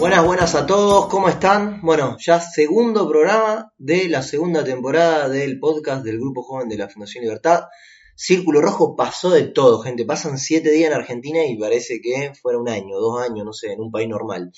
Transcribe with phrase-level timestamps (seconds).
[0.00, 1.82] Buenas, buenas a todos, ¿cómo están?
[1.82, 6.88] Bueno, ya segundo programa de la segunda temporada del podcast del Grupo Joven de la
[6.88, 7.64] Fundación Libertad.
[8.14, 10.06] Círculo Rojo pasó de todo, gente.
[10.06, 13.72] Pasan siete días en Argentina y parece que fuera un año, dos años, no sé,
[13.72, 14.50] en un país normal.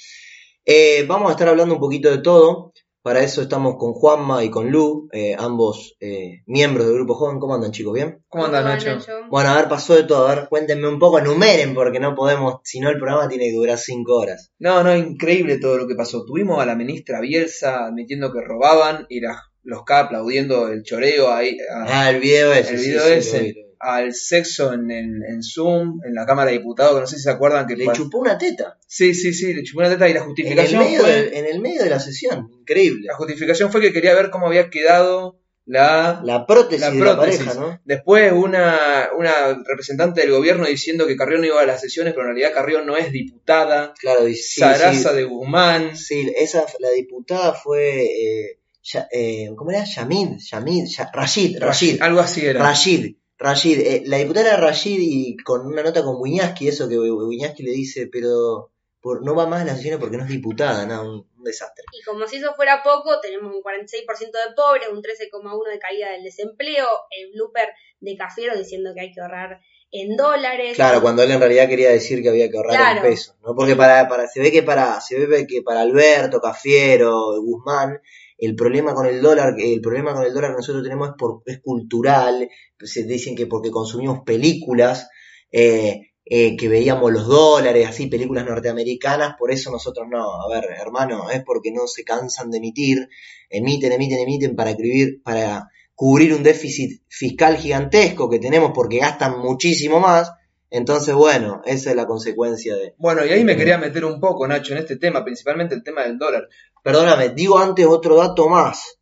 [0.65, 2.72] Eh, vamos a estar hablando un poquito de todo.
[3.03, 7.41] Para eso estamos con Juanma y con Lu, eh, ambos eh, miembros del Grupo Joven.
[7.41, 7.95] ¿Cómo andan, chicos?
[7.95, 8.23] ¿Bien?
[8.29, 8.99] ¿Cómo andas, va, Nacho?
[9.29, 10.29] Bueno, a ver, pasó de todo.
[10.29, 13.57] A ver, cuéntenme un poco, numeren, porque no podemos, si no el programa tiene que
[13.57, 14.53] durar cinco horas.
[14.61, 16.25] No, no, increíble todo lo que pasó.
[16.25, 21.33] Tuvimos a la ministra Bielsa admitiendo que robaban y la- los K aplaudiendo el choreo
[21.33, 22.75] ahí, a- Ah, el video ese.
[22.75, 23.55] el video sí, ese.
[23.85, 27.23] Al sexo en, el- en Zoom, en la Cámara de Diputados, que no sé si
[27.23, 27.75] se acuerdan que...
[27.77, 28.79] Le chupó una teta.
[28.87, 31.11] Sí, sí, sí, le chupó una teta y la En el, justificación medio fue...
[31.11, 32.49] de, en el medio de la sesión.
[32.61, 33.07] Increíble.
[33.09, 36.21] La justificación fue que quería ver cómo había quedado la...
[36.25, 37.81] La prótesis, La de la pareja, ¿no?
[37.85, 42.27] Después una, una representante del gobierno diciendo que Carrión no iba a las sesiones, pero
[42.29, 43.95] en realidad Carrión no es diputada.
[43.99, 45.97] Claro, sí, Sarasa sí, de Guzmán.
[45.97, 49.85] sí, esa, la diputada fue, eh, Ya- eh, ¿cómo era?
[49.85, 52.61] Yamid, Yamid, Ya- Rashid, Rashid, Algo así era.
[52.63, 53.81] Rashid, Rashid.
[53.81, 58.09] Eh, la diputada Rashid y con una nota con Wiñaski, eso que Wiñaski le dice,
[58.11, 61.45] pero por, no va más a las sesiones porque no es diputada, nada, un, un
[61.45, 61.85] desastre.
[61.93, 66.11] Y como si eso fuera poco, tenemos un 46% de pobres, un 13,1% de caída
[66.13, 67.69] del desempleo, el blooper
[68.01, 70.75] de Cafiero diciendo que hay que ahorrar en dólares.
[70.77, 73.01] Claro, cuando él en realidad quería decir que había que ahorrar Claro.
[73.01, 73.55] en pesos, ¿no?
[73.55, 78.01] Porque para, para, se ve que para, se ve que para Alberto, Cafiero, Guzmán,
[78.43, 81.15] el problema con el dólar, que el problema con el dólar que nosotros tenemos es
[81.17, 82.49] por, es cultural,
[82.81, 85.09] se dicen que porque consumimos películas,
[85.53, 90.65] eh, eh, que veíamos los dólares, así, películas norteamericanas, por eso nosotros no, a ver,
[90.77, 93.09] hermano, es porque no se cansan de emitir,
[93.49, 99.39] emiten, emiten, emiten para escribir, para cubrir un déficit fiscal gigantesco que tenemos porque gastan
[99.39, 100.33] muchísimo más,
[100.69, 102.95] entonces, bueno, esa es la consecuencia de...
[102.97, 106.03] Bueno, y ahí me quería meter un poco, Nacho, en este tema, principalmente el tema
[106.03, 106.49] del dólar.
[106.83, 108.99] Perdóname, digo antes otro dato más.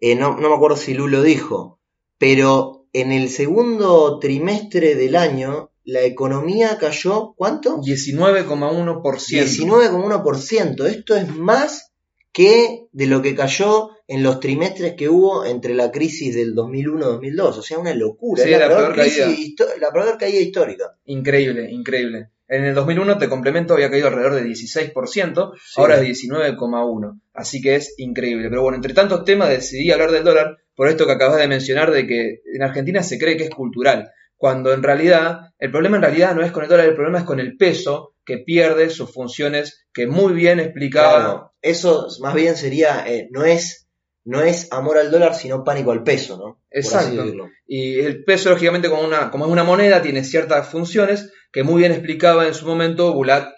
[0.00, 1.80] Eh, no, no me acuerdo si Lu lo dijo,
[2.18, 7.78] pero en el segundo trimestre del año la economía cayó, ¿cuánto?
[7.78, 9.02] 19,1%.
[9.02, 10.86] 19,1%.
[10.86, 11.92] Esto es más
[12.32, 17.40] que de lo que cayó en los trimestres que hubo entre la crisis del 2001-2002.
[17.40, 18.44] O sea, una locura.
[18.44, 20.98] Sí, la, la peor peor crisis la peor caída histórica.
[21.06, 22.30] Increíble, increíble.
[22.48, 27.20] En el 2001 te complemento había caído alrededor de 16%, ahora es 19,1%.
[27.34, 28.48] Así que es increíble.
[28.48, 31.90] Pero bueno, entre tantos temas decidí hablar del dólar por esto que acabas de mencionar
[31.90, 36.04] de que en Argentina se cree que es cultural, cuando en realidad el problema en
[36.04, 39.12] realidad no es con el dólar, el problema es con el peso que pierde sus
[39.12, 41.14] funciones que muy bien explicaba.
[41.14, 43.87] Claro, eso más bien sería, eh, no es
[44.28, 46.60] no es amor al dólar, sino pánico al peso, ¿no?
[46.70, 47.24] Exacto.
[47.66, 51.80] Y el peso, lógicamente, como, una, como es una moneda, tiene ciertas funciones que muy
[51.80, 53.48] bien explicaba en su momento Bulat.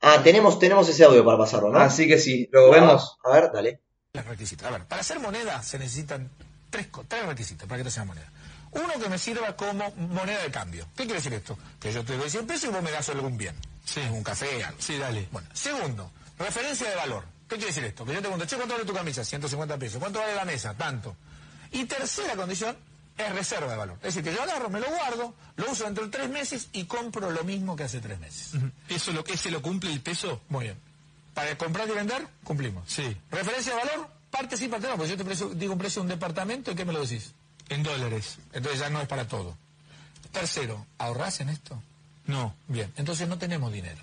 [0.00, 1.78] Ah, tenemos, tenemos ese audio para pasarlo, ¿no?
[1.78, 3.16] Así que sí, lo vemos.
[3.24, 3.80] A ver, dale.
[4.14, 4.66] Los requisitos.
[4.66, 6.30] A ver, para hacer moneda se necesitan
[6.70, 8.30] tres, co- tres requisitos para que esto sea moneda.
[8.72, 10.86] Uno que me sirva como moneda de cambio.
[10.96, 11.56] ¿Qué quiere decir esto?
[11.80, 13.54] Que yo te doy 100 pesos y vos me das algún bien.
[13.84, 14.00] Sí.
[14.10, 14.78] Un café, algo.
[14.80, 15.28] Sí, dale.
[15.30, 17.24] Bueno, segundo, referencia de valor.
[17.48, 18.04] ¿Qué quiere decir esto?
[18.04, 19.24] Que yo te pregunto, che, ¿cuánto vale tu camisa?
[19.24, 19.98] 150 pesos.
[20.00, 20.74] ¿Cuánto vale la mesa?
[20.74, 21.16] Tanto.
[21.72, 22.76] Y tercera condición
[23.18, 23.96] es reserva de valor.
[24.02, 26.84] Es decir, que yo agarro, me lo guardo, lo uso dentro de tres meses y
[26.84, 28.52] compro lo mismo que hace tres meses.
[28.88, 30.40] ¿Eso lo, ¿Ese lo cumple el peso?
[30.48, 30.78] Muy bien.
[31.34, 32.84] Para comprar y vender, cumplimos.
[32.90, 33.16] Sí.
[33.30, 36.04] Referencia de valor, parte sí, parte no, porque yo te precio- digo un precio de
[36.06, 37.32] un departamento y ¿qué me lo decís?
[37.68, 38.38] En dólares.
[38.52, 39.56] Entonces ya no es para todo.
[40.32, 41.80] Tercero, ¿ahorrás en esto?
[42.26, 42.54] No.
[42.68, 44.00] Bien, entonces no tenemos dinero.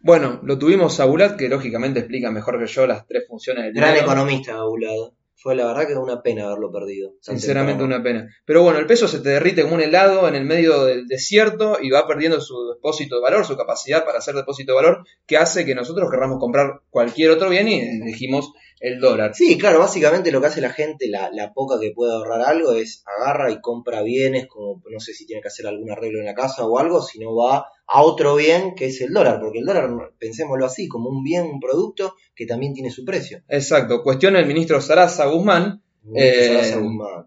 [0.00, 3.74] Bueno, lo tuvimos a Bulat, que lógicamente explica mejor que yo las tres funciones del
[3.74, 4.06] Gran dinero.
[4.06, 5.14] economista, Gaulado.
[5.40, 7.12] Fue la verdad que una pena haberlo perdido.
[7.20, 8.28] Sinceramente una pena.
[8.44, 11.78] Pero bueno, el peso se te derrite como un helado en el medio del desierto
[11.80, 15.36] y va perdiendo su depósito de valor, su capacidad para hacer depósito de valor, que
[15.36, 19.32] hace que nosotros querramos comprar cualquier otro bien y elegimos el dólar.
[19.36, 22.72] Sí, claro, básicamente lo que hace la gente, la, la poca que puede ahorrar algo,
[22.72, 26.26] es agarra y compra bienes, como no sé si tiene que hacer algún arreglo en
[26.26, 29.64] la casa o algo, sino va a otro bien que es el dólar, porque el
[29.64, 29.88] dólar,
[30.18, 33.42] pensémoslo así, como un bien, un producto que también tiene su precio.
[33.48, 34.02] Exacto.
[34.02, 35.82] Cuestiona el ministro Sarasa Guzmán,
[36.14, 36.74] Eh,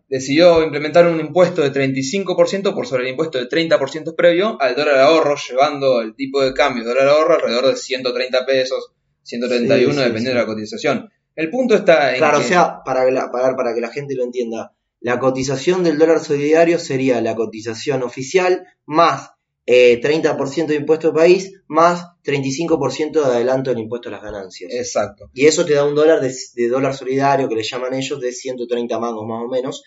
[0.10, 4.98] decidió implementar un impuesto de 35% por sobre el impuesto de 30% previo al dólar
[5.00, 8.92] ahorro, llevando el tipo de cambio dólar ahorro alrededor de 130 pesos,
[9.24, 10.36] 131 Sí, sí, dependiendo sí.
[10.36, 11.10] de la cotización.
[11.36, 14.16] El punto está en Claro, que o sea, para, la- para, para que la gente
[14.16, 19.32] lo entienda, la cotización del dólar solidario sería la cotización oficial más
[19.66, 24.72] eh, 30% de impuesto país más 35% de adelanto del impuesto a las ganancias.
[24.74, 25.30] Exacto.
[25.34, 28.32] Y eso te da un dólar de, de dólar solidario, que le llaman ellos, de
[28.32, 29.84] 130 mangos más o menos.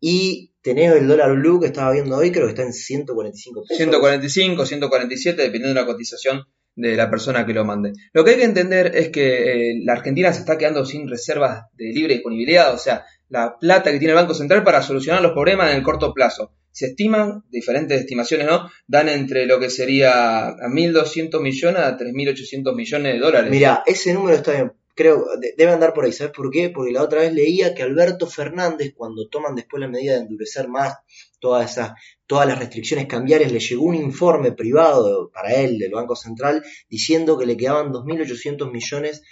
[0.00, 3.76] Y tenés el dólar blue que estaba viendo hoy, creo que está en 145 pesos.
[3.76, 6.44] 145, 147, dependiendo de la cotización
[6.74, 7.92] de la persona que lo mande.
[8.12, 11.66] Lo que hay que entender es que eh, la Argentina se está quedando sin reservas
[11.74, 15.32] de libre disponibilidad, o sea, la plata que tiene el Banco Central para solucionar los
[15.32, 16.52] problemas en el corto plazo.
[16.72, 18.70] Se estiman, diferentes estimaciones, ¿no?
[18.86, 23.50] Dan entre lo que sería a 1.200 millones a 3.800 millones de dólares.
[23.50, 24.72] Mira, ese número está bien.
[24.94, 26.12] Creo, de- debe andar por ahí.
[26.12, 26.68] ¿Sabes por qué?
[26.70, 30.68] Porque la otra vez leía que Alberto Fernández, cuando toman después la medida de endurecer
[30.68, 30.96] más
[31.40, 31.92] todas esas,
[32.26, 37.38] todas las restricciones cambiarias, le llegó un informe privado para él del Banco Central diciendo
[37.38, 39.22] que le quedaban 2.800 millones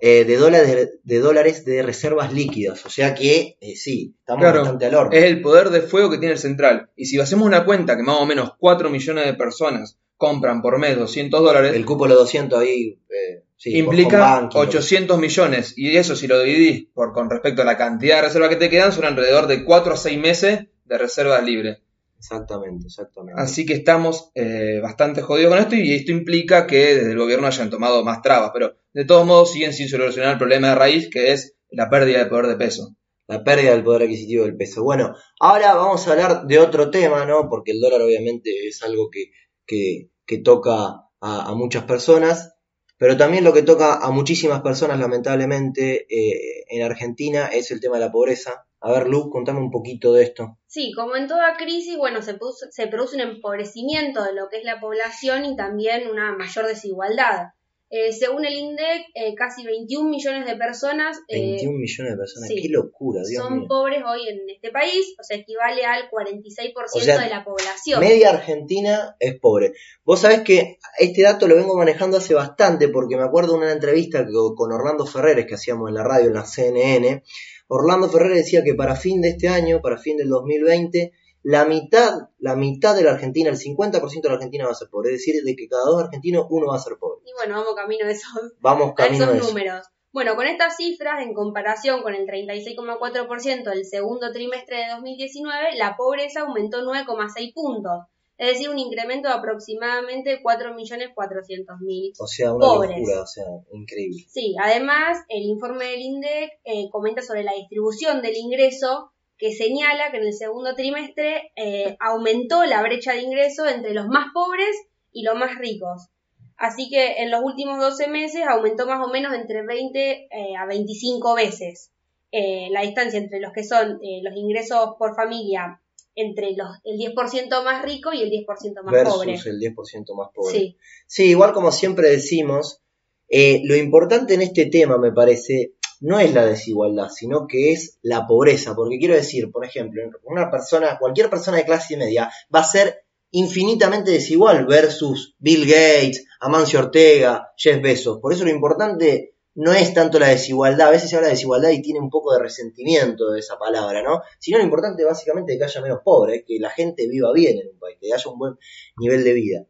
[0.00, 2.84] eh, de, dólares, de dólares de reservas líquidas.
[2.86, 5.12] O sea que, eh, sí, estamos Claro, bastante al horno.
[5.12, 6.90] Es el poder de fuego que tiene el central.
[6.96, 10.78] Y si hacemos una cuenta que más o menos 4 millones de personas compran por
[10.78, 14.68] mes 200 dólares, El cupo de los 200 ahí, eh, sí, implica banking, lo que-
[14.76, 15.74] 800 millones.
[15.76, 18.70] Y eso si lo dividís por con respecto a la cantidad de reservas que te
[18.70, 21.78] quedan, son alrededor de 4 a 6 meses de reservas libres.
[22.18, 23.40] Exactamente, exactamente.
[23.40, 27.46] Así que estamos eh, bastante jodidos con esto y esto implica que desde el gobierno
[27.46, 28.50] hayan tomado más trabas.
[28.52, 32.18] Pero de todos modos siguen sin solucionar el problema de raíz que es la pérdida
[32.18, 32.96] de poder de peso.
[33.28, 34.82] La pérdida del poder adquisitivo del peso.
[34.82, 37.48] Bueno, ahora vamos a hablar de otro tema, ¿no?
[37.48, 39.30] Porque el dólar obviamente es algo que,
[39.66, 40.74] que, que toca
[41.20, 42.54] a, a muchas personas,
[42.96, 47.98] pero también lo que toca a muchísimas personas, lamentablemente, eh, en Argentina es el tema
[47.98, 48.66] de la pobreza.
[48.80, 50.57] A ver, Lu, contame un poquito de esto.
[50.70, 54.58] Sí, como en toda crisis, bueno, se, produce- se produce un empobrecimiento de lo que
[54.58, 57.48] es la población y también una mayor desigualdad.
[57.90, 62.48] Eh, según el INDEC, eh, casi 21 millones de personas eh, 21 millones de personas,
[62.50, 62.60] sí.
[62.60, 63.66] qué locura, Dios son mío.
[63.66, 67.98] pobres hoy en este país, o sea, equivale al 46% O sea, de la población.
[68.00, 69.72] Media Argentina es pobre.
[70.04, 73.72] Vos sabés que este dato lo vengo manejando hace bastante porque me acuerdo de una
[73.72, 77.22] entrevista que- con Orlando Ferreres que hacíamos en la radio, en la CNN.
[77.68, 81.12] Orlando Ferreres decía que para fin de este año, para fin del 2020,
[81.42, 84.88] la mitad, la mitad de la Argentina, el 50% de la Argentina va a ser
[84.88, 85.10] pobre.
[85.14, 87.20] Es decir, de que cada dos argentinos uno va a ser pobre.
[87.24, 89.48] Y bueno, vamos camino de esos, Vamos a camino esos de eso.
[89.48, 89.86] números.
[90.10, 95.96] Bueno, con estas cifras, en comparación con el 36,4% del segundo trimestre de 2019, la
[95.96, 98.04] pobreza aumentó 9,6 puntos,
[98.38, 102.12] es decir, un incremento de aproximadamente 4.400.000.
[102.20, 102.98] O sea, una Pobres.
[102.98, 104.24] locura, o sea, increíble.
[104.28, 110.12] Sí, además, el informe del INDEC eh, comenta sobre la distribución del ingreso que señala
[110.12, 114.74] que en el segundo trimestre eh, aumentó la brecha de ingreso entre los más pobres
[115.12, 116.08] y los más ricos.
[116.56, 120.64] Así que en los últimos 12 meses aumentó más o menos entre 20 eh, a
[120.66, 121.90] 25 veces
[122.30, 125.80] la distancia entre los que son los ingresos por familia
[126.18, 129.34] entre los, el 10% más rico y el 10% más Versus pobre.
[129.34, 130.58] el 10% más pobre.
[130.58, 130.76] Sí,
[131.06, 132.80] Sí, igual como siempre decimos,
[133.28, 137.98] eh, lo importante en este tema, me parece, no es la desigualdad, sino que es
[138.02, 138.74] la pobreza.
[138.74, 143.04] Porque quiero decir, por ejemplo, una persona, cualquier persona de clase media va a ser
[143.30, 148.18] infinitamente desigual versus Bill Gates, Amancio Ortega, Jeff Bezos.
[148.20, 151.70] Por eso lo importante no es tanto la desigualdad, a veces se habla de desigualdad
[151.70, 154.22] y tiene un poco de resentimiento de esa palabra, ¿no?
[154.38, 157.70] Sino lo importante básicamente es que haya menos pobres, que la gente viva bien en
[157.70, 158.54] un país, que haya un buen
[158.98, 159.64] nivel de vida.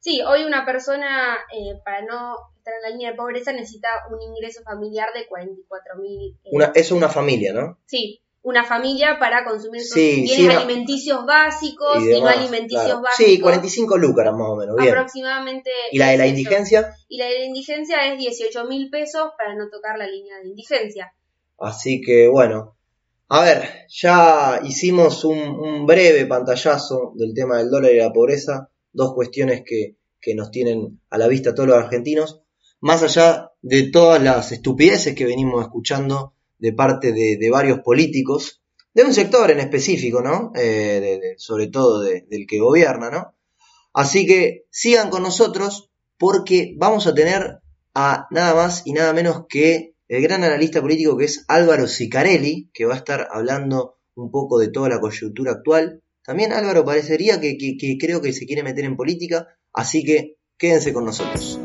[0.00, 4.20] Sí, hoy una persona eh, para no estar en la línea de pobreza necesita un
[4.20, 6.38] ingreso familiar de 44 mil.
[6.52, 7.78] Una, eso es una familia, ¿no?
[7.86, 13.02] Sí, una familia para consumir sus Sí, bienes sí, alimenticios básicos y, no alimenticios claro.
[13.02, 13.32] básicos.
[13.32, 14.88] Sí, 45 lucas más o menos, bien.
[14.90, 15.70] Aproximadamente.
[15.92, 16.94] ¿Y la de la indigencia?
[17.08, 20.48] Y la de la indigencia es 18 mil pesos para no tocar la línea de
[20.48, 21.14] indigencia.
[21.58, 22.76] Así que bueno.
[23.28, 28.68] A ver, ya hicimos un, un breve pantallazo del tema del dólar y la pobreza.
[28.92, 32.42] Dos cuestiones que, que nos tienen a la vista todos los argentinos.
[32.80, 36.31] Más allá de todas las estupideces que venimos escuchando
[36.62, 38.62] de parte de, varios políticos,
[38.94, 40.52] de un sector en específico, ¿no?
[40.54, 43.34] Eh, sobre todo de- del que gobierna, ¿no?
[43.92, 47.58] Así que sigan con nosotros porque vamos a tener
[47.94, 52.70] a nada más y nada menos que el gran analista político que es Álvaro Sicarelli,
[52.72, 56.00] que va a estar hablando un poco de toda la coyuntura actual.
[56.24, 60.92] También Álvaro parecería que- que creo que se quiere meter en política, así que quédense
[60.92, 61.58] con nosotros.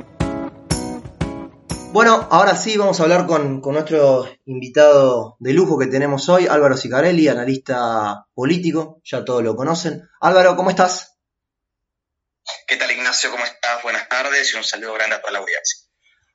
[1.97, 6.45] Bueno, ahora sí vamos a hablar con, con nuestro invitado de lujo que tenemos hoy,
[6.45, 10.07] Álvaro Sicarelli, analista político, ya todos lo conocen.
[10.21, 11.17] Álvaro, ¿cómo estás?
[12.67, 13.31] ¿Qué tal Ignacio?
[13.31, 13.81] ¿Cómo estás?
[13.81, 15.87] Buenas tardes y un saludo grande a toda la audiencia.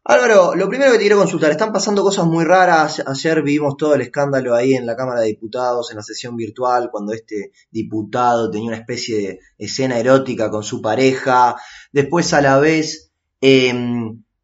[0.02, 3.00] Álvaro, lo primero que te quiero consultar, están pasando cosas muy raras.
[3.06, 6.88] Ayer vimos todo el escándalo ahí en la Cámara de Diputados, en la sesión virtual,
[6.90, 11.54] cuando este diputado tenía una especie de escena erótica con su pareja.
[11.92, 13.72] Después a la vez eh,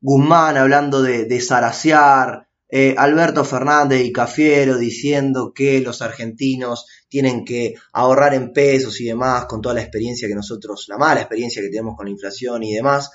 [0.00, 7.47] Guzmán hablando de, de zarasear, eh, Alberto Fernández y Cafiero diciendo que los argentinos tienen
[7.47, 11.62] que ahorrar en pesos y demás, con toda la experiencia que nosotros, la mala experiencia
[11.62, 13.11] que tenemos con la inflación y demás.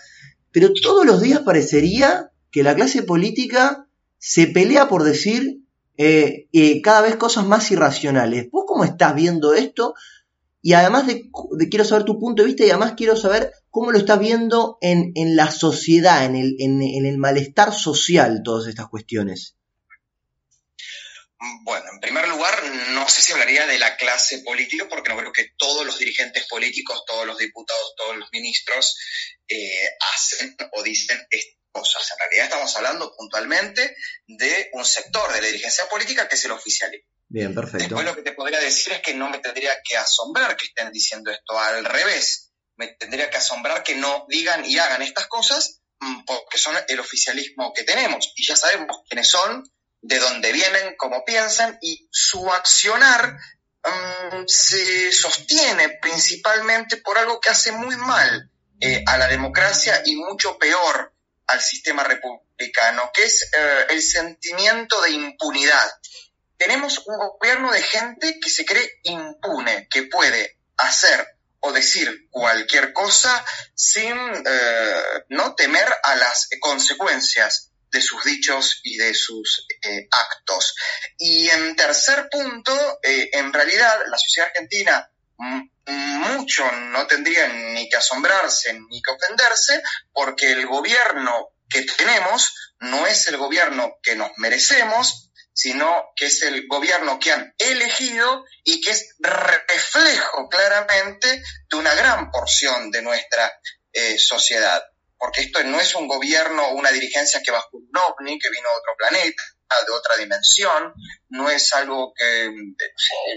[0.51, 3.87] pero todos los días parecería que la clase política
[4.17, 5.61] se pelea por decir
[5.97, 8.49] eh, eh, cada vez cosas más irracionales.
[8.51, 9.93] ¿Vos cómo estás viendo esto?
[10.61, 11.29] Y además de,
[11.69, 15.13] quiero saber tu punto de vista y además quiero saber cómo lo estás viendo en,
[15.15, 19.55] en la sociedad, en el, en, en el malestar social, todas estas cuestiones.
[21.63, 22.53] Bueno, en primer lugar,
[22.91, 26.45] no sé si hablaría de la clase política, porque no creo que todos los dirigentes
[26.47, 28.95] políticos, todos los diputados, todos los ministros
[29.47, 31.17] eh, hacen o dicen
[31.71, 32.11] cosas.
[32.11, 33.95] En realidad estamos hablando puntualmente
[34.27, 37.09] de un sector de la dirigencia política que es el oficialismo.
[37.27, 37.79] Bien, perfecto.
[37.79, 40.91] Después lo que te podría decir es que no me tendría que asombrar que estén
[40.91, 42.52] diciendo esto al revés.
[42.75, 46.99] Me tendría que asombrar que no digan y hagan estas cosas mm, porque son el
[46.99, 48.33] oficialismo que tenemos.
[48.35, 49.63] Y ya sabemos quiénes son,
[50.03, 53.37] de dónde vienen, cómo piensan y su accionar
[53.85, 58.51] um, se sostiene principalmente por algo que hace muy mal
[58.81, 61.13] eh, a la democracia y mucho peor
[61.47, 65.89] al sistema republicano, que es eh, el sentimiento de impunidad.
[66.57, 71.32] Tenemos un gobierno de gente que se cree impune, que puede hacer
[71.65, 73.43] o decir cualquier cosa
[73.73, 80.75] sin eh, no temer a las consecuencias de sus dichos y de sus eh, actos.
[81.17, 85.09] Y en tercer punto, eh, en realidad la sociedad argentina
[85.85, 93.07] mucho no tendría ni que asombrarse ni que ofenderse porque el gobierno que tenemos no
[93.07, 98.81] es el gobierno que nos merecemos, sino que es el gobierno que han elegido y
[98.81, 103.51] que es reflejo claramente de una gran porción de nuestra
[103.93, 104.83] eh, sociedad
[105.23, 108.67] porque esto no es un gobierno o una dirigencia que bajo un ovni, que vino
[108.67, 109.41] de otro planeta,
[109.87, 110.93] de otra dimensión,
[111.29, 112.51] no es algo que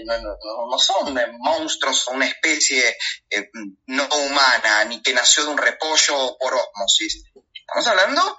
[0.03, 2.97] no, son monstruos o una especie
[3.29, 3.49] eh,
[3.85, 7.23] no humana, ni que nació de un repollo por osmosis.
[7.53, 8.37] Estamos hablando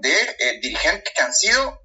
[0.00, 1.79] de eh, dirigentes que han sido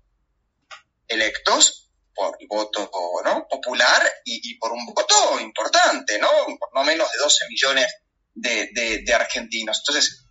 [1.07, 2.89] electos por el voto
[3.25, 3.47] ¿no?
[3.49, 6.29] popular y, por un voto importante, ¿no?
[6.57, 7.93] Por no menos de 12 millones
[8.33, 9.79] de, argentinos.
[9.79, 10.25] Entonces,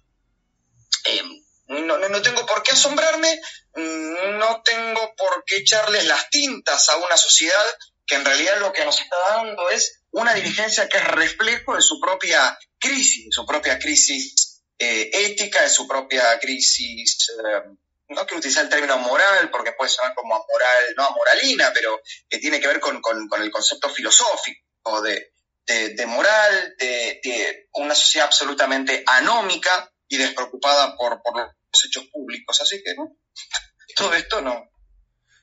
[1.05, 3.41] Em, no, no, tengo por qué asombrarme,
[3.75, 7.65] mm, no tengo por qué echarles las tintas a una sociedad
[8.07, 11.83] que en realidad lo que nos está dando es una dirigencia que es reflejo de
[11.83, 17.77] su propia crisis, de su propia crisis eh, ética, de su propia crisis, em,
[18.09, 22.39] no quiero utilizar el término moral porque puede sonar como moral, no moralina, pero que
[22.39, 23.01] tiene que ver con,
[23.41, 25.33] el concepto filosófico de,
[25.67, 32.61] de, moral, de, de, una sociedad absolutamente anómica, y despreocupada por, por los hechos públicos.
[32.61, 33.17] Así que ¿no?
[33.97, 34.69] todo esto no,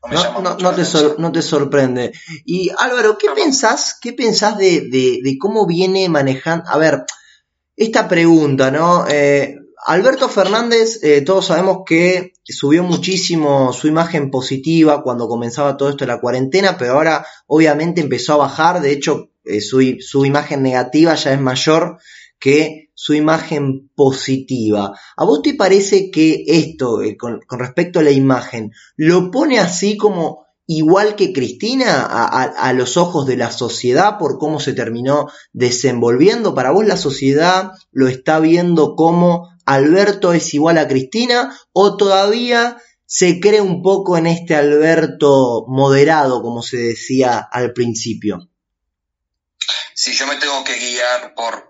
[0.09, 0.83] no, te
[1.19, 2.11] no, te sorprende.
[2.45, 6.69] Y Álvaro, ¿qué pensás, qué pensás de, de, cómo viene manejando?
[6.69, 7.03] A ver,
[7.75, 9.07] esta pregunta, ¿no?
[9.07, 15.89] Eh, Alberto Fernández, eh, todos sabemos que subió muchísimo su imagen positiva cuando comenzaba todo
[15.89, 18.81] esto de la cuarentena, pero ahora obviamente empezó a bajar.
[18.81, 21.97] De hecho, eh, su, imagen negativa ya es mayor
[22.39, 24.93] que su imagen positiva.
[25.17, 29.97] ¿A vos te parece que esto, eh, con, respecto a la imagen, lo pone así
[29.97, 36.53] como igual que Cristina a, los ojos de la sociedad por cómo se terminó desenvolviendo?
[36.53, 42.81] ¿Para vos la sociedad lo está viendo como Alberto es igual a Cristina o todavía
[43.05, 48.39] se cree un poco en este Alberto moderado, como se decía al principio?
[49.93, 51.69] Si yo me tengo que guiar por,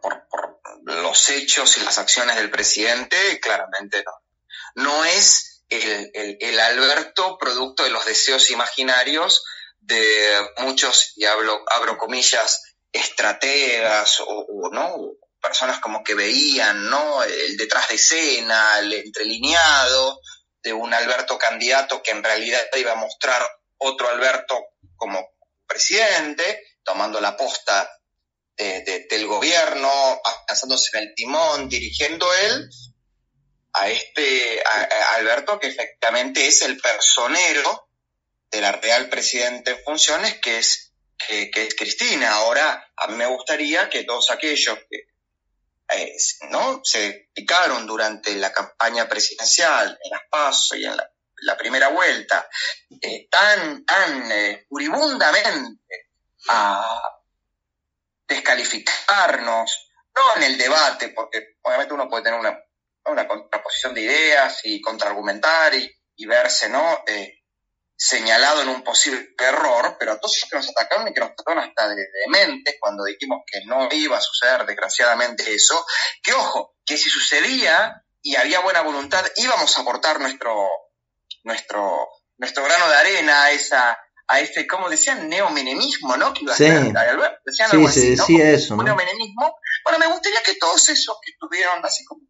[0.84, 4.84] los hechos y las acciones del presidente, claramente no.
[4.84, 9.44] No es el, Alberto producto de los deseos imaginarios
[9.80, 10.04] de
[10.60, 14.96] muchos, y abro comillas, estrategas o, no
[15.42, 20.22] personas como que veían no el detrás de escena, el entrelineado
[20.62, 23.42] de un Alberto candidato que en realidad iba a mostrar
[23.78, 24.58] otro Alberto
[24.96, 25.20] como
[25.68, 27.90] presidente, tomando la posta
[28.58, 32.70] del gobierno, alzándose en el timón, dirigiendo él
[33.74, 34.62] a este
[35.16, 37.88] Alberto que efectivamente es el personero
[38.52, 40.94] de la real presidente en funciones que es
[41.28, 42.34] que, es Cristina.
[42.34, 45.11] Ahora a mí me gustaría que todos aquellos que
[45.94, 46.16] eh,
[46.50, 52.48] no se picaron durante la campaña presidencial, en las pasos y en la, primera vuelta,
[53.02, 54.68] eh, tan, tan eh,
[56.50, 57.02] a,
[58.28, 62.58] descalificarnos, no en el debate, porque obviamente uno puede tener una,
[63.06, 67.04] una contraposición de ideas y contraargumentar y, y verse, ¿no?
[67.08, 67.41] Eh,
[68.04, 71.36] señalado en un posible error, pero a todos los que nos atacaron y que nos
[71.36, 75.86] trataron hasta de dementes cuando dijimos que no iba a suceder desgraciadamente eso,
[76.24, 80.68] que ojo, que si sucedía, y había buena voluntad, íbamos a aportar nuestro,
[81.44, 86.34] nuestro, nuestro grano de arena a esa, a ese, como decían, neomenemismo, ¿no?
[86.34, 86.66] Que iba a Sí.
[86.66, 88.24] Alberto, decían Sí, algo se así, ¿no?
[88.24, 88.84] decía Como eso, ¿no?
[88.84, 89.60] neomenemismo.
[89.84, 92.22] Bueno, me gustaría que todos esos que estuvieron así como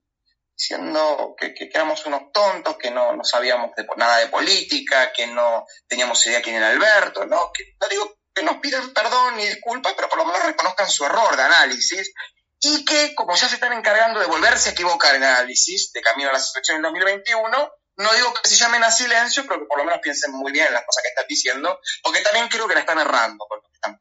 [0.62, 5.26] diciendo que, que, éramos unos tontos, que no, no sabíamos de, nada de política, que
[5.26, 7.52] no teníamos idea quién era Alberto, ¿no?
[7.52, 11.04] Que, no digo que nos pidan perdón ni disculpas, pero por lo menos reconozcan su
[11.04, 12.14] error de análisis
[12.60, 16.30] y que, como ya se están encargando de volverse a equivocar en análisis de camino
[16.30, 19.80] a las elecciones del 2021, no digo que se llamen a silencio, pero que por
[19.80, 22.76] lo menos piensen muy bien en las cosas que están diciendo, porque también creo que
[22.76, 24.00] la están errando con lo que están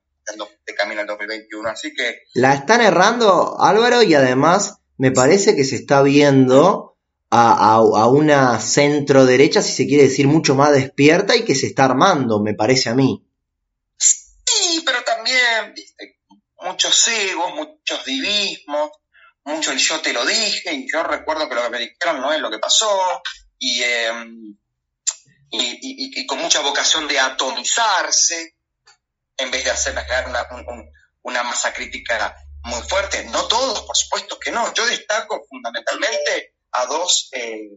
[0.67, 1.69] de camino al 2021.
[1.69, 6.99] Así que La están errando, Álvaro, y además me parece que se está viendo
[7.31, 7.81] a,
[8.11, 12.43] una centro derecha, si se quiere decir, mucho más despierta y que se está armando,
[12.43, 13.25] me parece a mí.
[13.97, 16.19] Sí, pero también, viste,
[16.59, 18.91] muchos egos, muchos divismos,
[19.45, 22.31] mucho el yo te lo dije, y yo recuerdo que lo que me dijeron no
[22.35, 23.23] es lo que pasó,
[23.59, 24.13] y, eh,
[25.51, 28.55] y, con mucha vocación de atomizarse,
[29.39, 29.95] en vez de hacer
[30.27, 30.91] una, un,
[31.23, 33.25] una masa crítica muy fuerte.
[33.25, 34.73] No todos, por supuesto que no.
[34.75, 37.71] Yo destaco fundamentalmente a dos eh,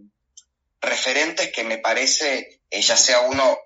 [0.81, 3.57] referentes que me parece, eh, ya sea uno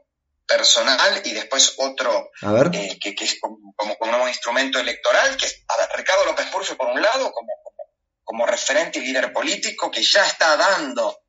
[0.48, 5.46] personal y después otro eh, que, que, es como, como, como, un instrumento electoral, que
[5.46, 7.92] es a ver, Ricardo López Purcio por un lado, como, como,
[8.24, 11.20] como, referente y líder político, que ya está dando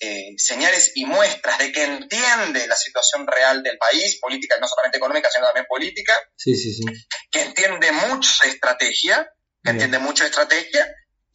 [0.00, 4.98] eh, señales y muestras de que entiende la situación real del país, política, no solamente
[4.98, 6.84] económica, sino también política, sí, sí, sí.
[7.30, 9.24] que entiende mucho de estrategia,
[9.62, 9.76] que Bien.
[9.76, 10.86] entiende mucho estrategia,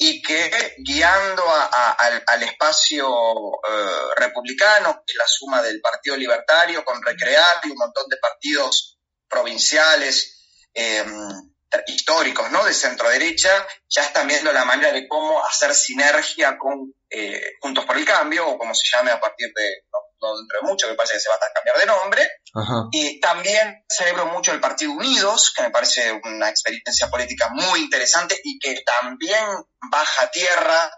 [0.01, 5.81] y que guiando a, a, al, al, espacio eh, republicano, que es la suma del
[5.81, 10.39] Partido Libertario con Recrear y un montón de partidos provinciales
[10.73, 11.03] eh,
[11.87, 12.63] históricos, ¿no?
[12.63, 13.49] De centro derecha,
[13.89, 18.47] ya están viendo la manera de cómo hacer sinergia con eh, Juntos por el Cambio,
[18.47, 21.19] o como se llame a partir de, no, no dentro de mucho, me parece que
[21.21, 22.29] se va a cambiar de nombre.
[22.53, 22.87] Ajá.
[22.91, 28.39] Y también celebro mucho el Partido Unidos, que me parece una experiencia política muy interesante
[28.43, 29.45] y que también
[29.89, 30.91] baja tierra,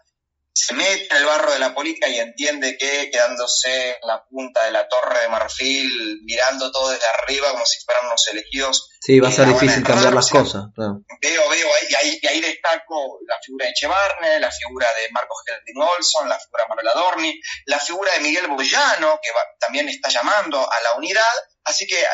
[0.63, 4.63] se mete en el barro de la política y entiende que quedándose en la punta
[4.63, 8.89] de la torre de marfil, mirando todo desde arriba como si fueran unos elegidos.
[9.01, 10.65] Sí, va a ser difícil cambiar las cosas.
[10.75, 11.01] Claro.
[11.19, 15.41] Veo, veo, ahí, ahí, y ahí destaco la figura de Echevarne, la figura de Marcos
[15.47, 19.89] Gelding Olson, la figura de Manuel Adorni, la figura de Miguel Boyano, que va, también
[19.89, 21.33] está llamando a la unidad.
[21.63, 22.11] Así que a,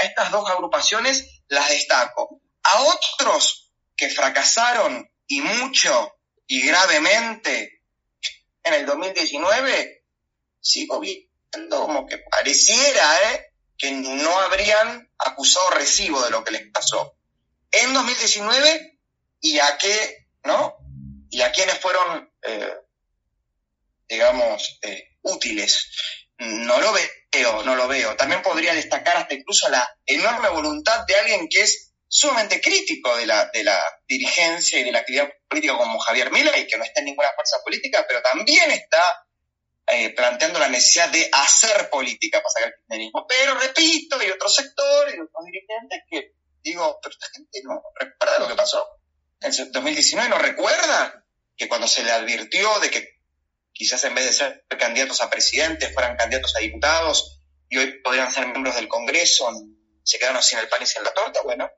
[0.00, 2.40] a estas dos agrupaciones las destaco.
[2.62, 6.12] A otros que fracasaron y mucho
[6.46, 7.79] y gravemente
[8.62, 10.04] en el 2019,
[10.60, 13.52] sigo viendo como que pareciera ¿eh?
[13.76, 17.16] que no habrían acusado recibo de lo que les pasó
[17.70, 18.98] en 2019
[19.40, 20.76] y a qué, ¿no?
[21.30, 22.74] Y a quienes fueron, eh,
[24.08, 25.90] digamos, eh, útiles.
[26.38, 28.16] No lo veo, no lo veo.
[28.16, 33.24] También podría destacar hasta incluso la enorme voluntad de alguien que es sumamente crítico de
[33.24, 37.00] la, de la dirigencia y de la actividad política como Javier Milei, que no está
[37.00, 39.00] en ninguna fuerza política, pero también está
[39.86, 43.26] eh, planteando la necesidad de hacer política para sacar el kirchnerismo.
[43.28, 46.32] Pero repito, hay otro sector y otros dirigentes que
[46.64, 48.84] digo, pero esta gente no recuerda lo que pasó.
[49.40, 51.24] En 2019 no recuerda
[51.56, 53.20] que cuando se le advirtió de que
[53.72, 58.32] quizás en vez de ser candidatos a presidente fueran candidatos a diputados y hoy podrían
[58.32, 59.48] ser miembros del Congreso,
[60.02, 61.70] se quedaron sin el pan y sin la torta, bueno,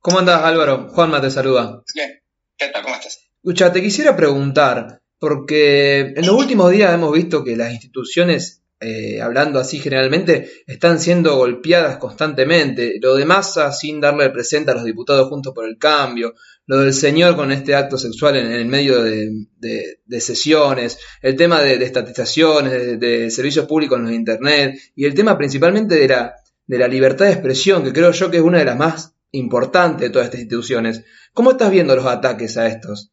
[0.00, 0.88] ¿Cómo andás, Álvaro?
[0.90, 1.82] Juanma te saluda.
[1.94, 2.20] Bien,
[2.56, 2.82] ¿qué tal?
[2.82, 3.18] ¿Cómo estás?
[3.36, 9.20] Escucha, te quisiera preguntar, porque en los últimos días hemos visto que las instituciones, eh,
[9.20, 12.98] hablando así generalmente, están siendo golpeadas constantemente.
[13.00, 16.34] Lo de Massa sin darle presente a los diputados juntos por el cambio,
[16.66, 21.36] lo del señor con este acto sexual en, el medio de, de, de, sesiones, el
[21.36, 25.94] tema de, de estatizaciones, de, de servicios públicos en los internet, y el tema principalmente
[25.94, 26.34] de la,
[26.66, 30.04] de la libertad de expresión, que creo yo que es una de las más importante
[30.04, 31.02] de todas estas instituciones.
[31.32, 33.12] ¿Cómo estás viendo los ataques a estos?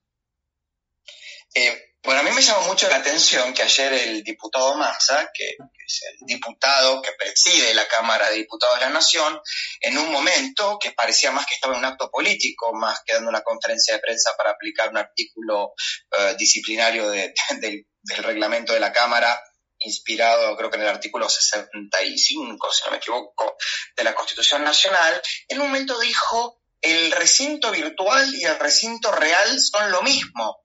[1.54, 5.46] Eh, bueno, a mí me llamó mucho la atención que ayer el diputado Massa, que,
[5.46, 9.40] es el diputado que preside la Cámara de Diputados de la Nación,
[9.80, 13.30] en un momento que parecía más que estaba en un acto político, más que dando
[13.30, 18.92] una conferencia de prensa para aplicar un artículo uh, disciplinario de, del reglamento de la
[18.92, 19.42] Cámara,
[19.84, 23.56] inspirado creo que en el artículo 65, si no me equivoco,
[23.96, 29.60] de la Constitución Nacional, en un momento dijo, el recinto virtual y el recinto real
[29.60, 30.64] son lo mismo.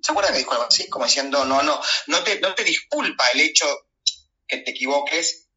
[0.00, 0.88] ¿Se acuerdan que dijo algo así?
[0.88, 3.66] Como diciendo, no, no, no te, no te disculpa el hecho
[4.46, 5.48] que te equivoques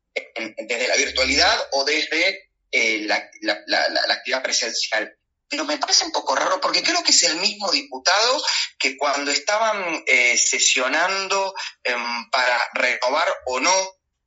[0.57, 5.15] desde la virtualidad o desde eh, la, la, actividad presencial.
[5.51, 8.41] Pero me parece un poco raro porque creo que es el mismo diputado
[8.79, 13.73] que cuando estaban eh, sesionando em, para renovar o no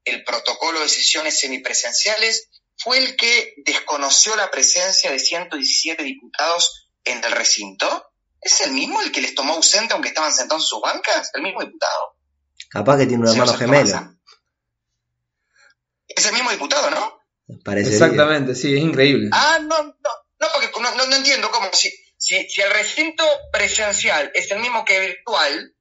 [0.05, 7.25] el protocolo de sesiones semipresenciales, fue el que desconoció la presencia de 117 diputados en
[7.25, 8.13] el recinto.
[8.43, 11.31] ¿Es el mismo el que les tomó ausente aunque estaban sentados en sus bancas?
[11.33, 12.19] ¿El mismo diputado?
[12.69, 14.15] Capaz que tiene un hermano gemelo.
[16.07, 17.19] Es el mismo diputado, ¿no?
[17.49, 19.31] Exactamente, sí, es increíble.
[19.33, 24.31] Ah, no, no, no, porque no, no, entiendo cómo, si, si, si el recinto presencial
[24.35, 25.75] es el mismo que virtual,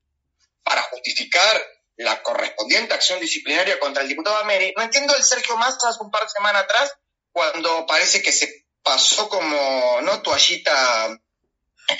[0.63, 1.62] para justificar
[1.97, 6.10] la correspondiente acción disciplinaria contra el diputado Ameri, no entiendo el Sergio Massa hace un
[6.10, 6.93] par de semanas atrás,
[7.32, 10.21] cuando parece que se pasó como, ¿no?
[10.21, 11.17] Toallita.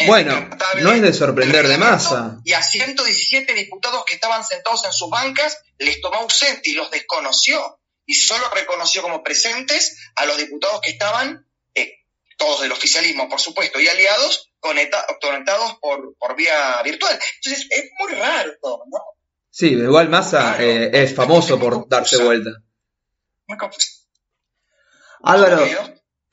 [0.06, 0.50] Bueno,
[0.82, 2.40] no es de sorprender de masa.
[2.46, 6.90] Y a 117 diputados que estaban sentados en sus bancas les tomó ausente y los
[6.90, 11.53] desconoció y solo reconoció como presentes a los diputados que estaban, eh,
[12.44, 17.18] todos del oficialismo, por supuesto, y aliados, conectados por, por vía virtual.
[17.36, 19.00] Entonces, es muy raro todo, ¿no?
[19.50, 22.50] Sí, igual Massa eh, es famoso por darse vuelta.
[25.22, 25.64] Álvaro,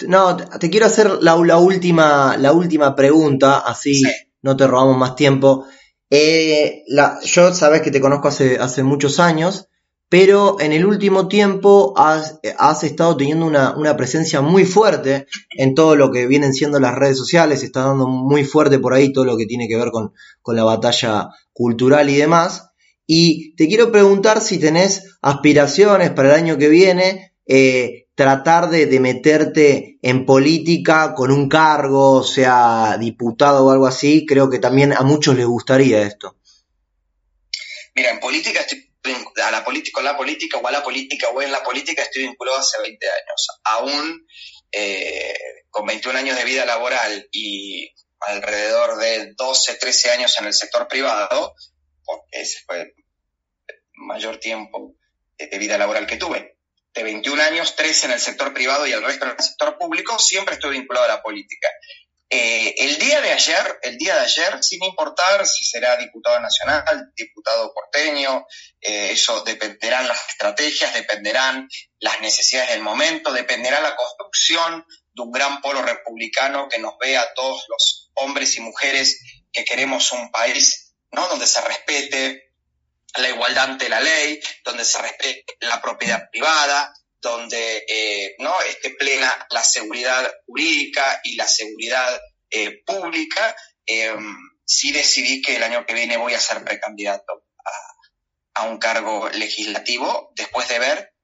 [0.09, 4.03] no, te quiero hacer la, última, la última pregunta, así
[4.43, 5.67] no te robamos más tiempo.
[6.09, 9.69] Eh, la, yo sabes que te conozco hace, hace muchos años
[10.11, 12.41] pero en el último tiempo has,
[12.83, 17.63] estado teniendo una, presencia muy fuerte en todo lo que vienen siendo las redes sociales,
[17.63, 20.13] estás dando muy fuerte por ahí todo lo que tiene que ver con,
[20.47, 22.71] la batalla cultural y demás.
[23.07, 28.87] Y te quiero preguntar si tenés aspiraciones para el año que viene, eh, tratar de,
[28.87, 34.93] de, meterte en política con un cargo, sea diputado o algo así, creo que también
[34.93, 36.37] a muchos les gustaría esto.
[37.95, 41.53] Mira, en política estoy a la política, la política o a la política o en
[41.53, 43.49] la política estoy vinculado hace 20 años.
[43.65, 44.27] Aún
[44.73, 45.35] eh,
[45.71, 50.87] con 21 años de vida laboral y alrededor de 12, 13 años en el sector
[50.89, 51.55] privado,
[52.05, 52.93] porque ese fue el
[53.95, 54.95] mayor tiempo
[55.39, 56.59] de vida laboral que tuve.
[56.93, 60.19] De 21 años, 13 en el sector privado y el resto en el sector público,
[60.19, 61.69] siempre estoy vinculado a la política.
[62.33, 66.85] Eh, el día de ayer, el día de ayer, sin importar si será diputado nacional,
[67.17, 68.47] diputado porteño,
[68.81, 75.33] eh, eso dependerán las estrategias, dependerán las necesidades del momento, dependerá la construcción de un
[75.33, 79.21] gran polo republicano que nos vea a todos los hombres y mujeres
[79.53, 81.27] que queremos un país ¿no?
[81.27, 82.53] donde se respete
[83.17, 88.91] la igualdad ante la ley, donde se respete la propiedad privada, donde eh, no esté
[88.91, 93.55] plena la seguridad jurídica y la seguridad eh, pública,
[93.87, 94.15] eh,
[94.65, 97.45] sí decidí que el año que viene voy a ser precandidato
[98.55, 101.15] a, un cargo legislativo después de ver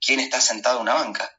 [0.00, 1.38] quién está sentado en una banca.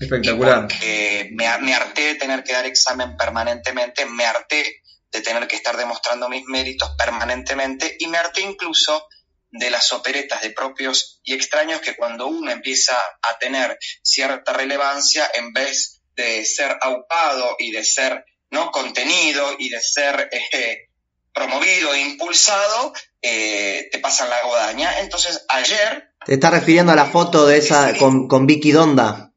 [0.00, 0.62] Espectacular.
[0.62, 5.56] porque me, me harté de tener que dar examen permanentemente, me harté de tener que
[5.56, 9.06] estar demostrando mis méritos permanentemente y me harté incluso
[9.50, 15.30] de las operetas de propios y extraños que cuando uno empieza a tener cierta relevancia,
[15.34, 20.88] en vez de ser aupado y de ser no contenido y de ser eh,
[21.32, 25.00] promovido e impulsado, eh, te pasan la godaña.
[25.00, 26.10] Entonces, ayer...
[26.24, 29.32] Te estás refiriendo a la foto de esa con, con Vicky Donda.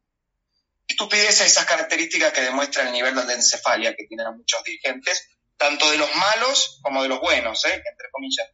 [0.88, 5.98] Estupidez, esas características que demuestran el nivel de encefalia que tienen muchos dirigentes, tanto de
[5.98, 7.74] los malos como de los buenos, ¿eh?
[7.74, 8.50] entre comillas.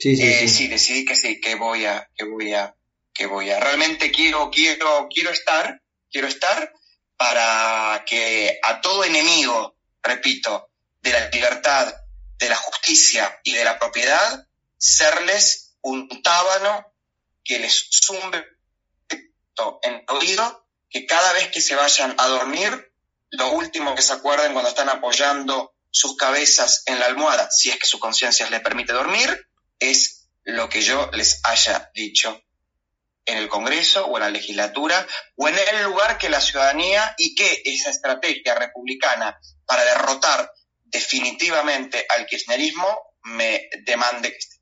[0.00, 0.66] Sí, sí, eh, sí.
[0.68, 2.74] decidí que sí, que voy a, que voy a,
[3.12, 3.60] que voy a.
[3.60, 6.72] Realmente quiero, quiero, quiero estar, quiero estar
[7.18, 10.70] para que a todo enemigo, repito,
[11.02, 11.94] de la libertad,
[12.38, 14.46] de la justicia y de la propiedad,
[14.78, 16.94] serles un tábano
[17.44, 18.42] que les zumbe
[19.82, 22.90] en el oído, que cada vez que se vayan a dormir,
[23.32, 27.78] lo último que se acuerden cuando están apoyando sus cabezas en la almohada, si es
[27.78, 29.49] que su conciencia les permite dormir,
[29.80, 32.40] es lo que yo les haya dicho
[33.26, 37.34] en el Congreso o en la legislatura o en el lugar que la ciudadanía y
[37.34, 40.50] que esa estrategia republicana para derrotar
[40.84, 42.86] definitivamente al kirchnerismo
[43.24, 44.56] me demande que esté.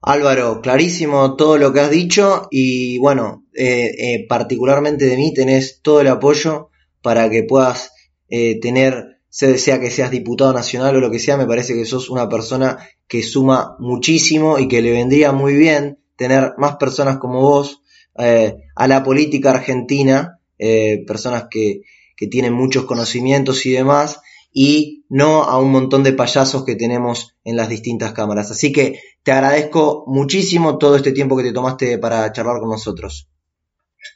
[0.00, 5.82] Álvaro, clarísimo todo lo que has dicho y bueno, eh, eh, particularmente de mí tenés
[5.82, 6.70] todo el apoyo
[7.02, 7.92] para que puedas
[8.28, 12.10] eh, tener sea que seas diputado nacional o lo que sea, me parece que sos
[12.10, 17.40] una persona que suma muchísimo y que le vendría muy bien tener más personas como
[17.40, 17.82] vos
[18.18, 21.82] eh, a la política argentina, eh, personas que,
[22.16, 24.20] que tienen muchos conocimientos y demás,
[24.52, 28.50] y no a un montón de payasos que tenemos en las distintas cámaras.
[28.50, 33.28] Así que te agradezco muchísimo todo este tiempo que te tomaste para charlar con nosotros.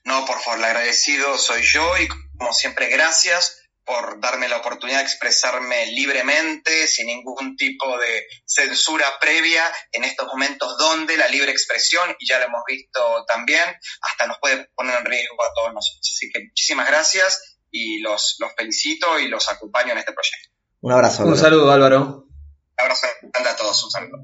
[0.05, 4.99] No, por favor, el agradecido soy yo y como siempre gracias por darme la oportunidad
[4.99, 11.51] de expresarme libremente, sin ningún tipo de censura previa, en estos momentos donde la libre
[11.51, 13.65] expresión, y ya lo hemos visto también,
[14.01, 16.13] hasta nos puede poner en riesgo a todos nosotros.
[16.15, 20.51] Así que muchísimas gracias y los, los felicito y los acompaño en este proyecto.
[20.81, 21.25] Un abrazo.
[21.25, 22.27] Un saludo, Álvaro.
[22.27, 24.19] Un abrazo a todos, un saludo.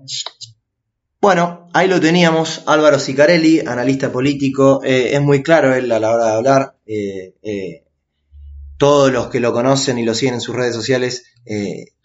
[1.21, 6.13] Bueno, ahí lo teníamos, Álvaro Sicarelli, analista político, eh, es muy claro él a la
[6.13, 7.88] hora de hablar, eh, eh,
[8.79, 11.25] todos los que lo conocen y lo siguen en sus redes sociales,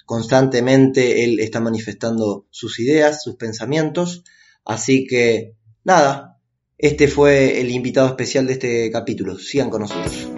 [0.05, 4.23] constantemente él está manifestando sus ideas, sus pensamientos,
[4.65, 6.39] así que nada,
[6.77, 10.29] este fue el invitado especial de este capítulo, sigan con nosotros.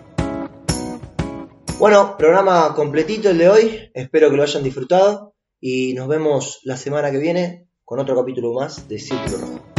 [1.80, 6.78] Bueno, programa completito el de hoy, espero que lo hayan disfrutado y nos vemos la
[6.78, 9.75] semana que viene con otro capítulo más de Círculo Rojo.